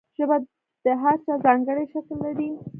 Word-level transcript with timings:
ژبه 0.17 0.37
د 0.85 0.87
هر 1.01 1.15
چا 1.25 1.33
ځانګړی 1.45 1.85
شکل 1.93 2.17
لري. 2.25 2.49